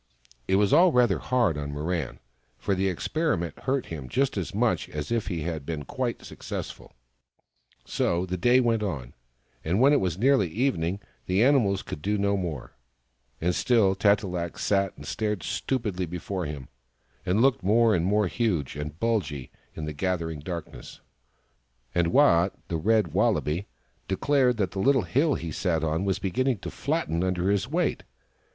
It 0.47 0.55
was 0.55 0.73
all 0.73 0.91
rather 0.91 1.19
hard 1.19 1.59
on 1.59 1.71
Mirran, 1.73 2.17
for 2.57 2.73
the 2.73 2.87
experi 2.87 3.37
ment 3.37 3.59
hurt 3.59 3.85
him 3.85 4.09
just 4.09 4.35
as 4.35 4.51
much 4.51 4.89
as 4.89 5.11
if 5.11 5.29
it 5.29 5.43
had 5.43 5.63
been 5.63 5.85
quite 5.85 6.25
successful. 6.25 6.93
So 7.85 8.25
the 8.25 8.35
day 8.35 8.59
went 8.61 8.81
on, 8.81 9.13
and 9.63 9.79
when 9.79 9.93
it 9.93 9.99
was 9.99 10.17
nearly 10.17 10.49
evening, 10.49 11.01
the 11.27 11.43
animals 11.43 11.83
could 11.83 12.01
do 12.01 12.17
no 12.17 12.35
more: 12.35 12.73
and 13.39 13.53
still 13.53 13.93
Tat 13.93 14.23
e 14.23 14.27
lak 14.27 14.57
sat 14.57 14.97
and 14.97 15.05
stared 15.05 15.43
stupidly 15.43 16.07
before 16.07 16.47
him, 16.47 16.67
and 17.23 17.39
looked 17.43 17.61
more 17.61 17.93
and 17.93 18.03
more 18.03 18.25
huge 18.27 18.75
and 18.75 18.99
bulgy 18.99 19.51
in 19.75 19.85
the 19.85 19.93
gather 19.93 20.31
ing 20.31 20.39
darkness; 20.39 20.99
and 21.93 22.07
Waat, 22.07 22.53
the 22.69 22.77
Red 22.77 23.09
Wallaby, 23.13 23.67
declared 24.07 24.57
THE 24.57 24.63
FROG 24.65 24.71
THAT 24.71 24.79
LAUGHED 24.79 24.85
125 24.95 25.31
that 25.35 25.35
the 25.35 25.35
little 25.35 25.35
hill 25.35 25.35
he 25.35 25.51
sat 25.51 25.83
on 25.83 26.05
was 26.05 26.17
beginning 26.17 26.57
to 26.57 26.71
flatten 26.71 27.23
under 27.23 27.51
his 27.51 27.67
weight. 27.67 28.01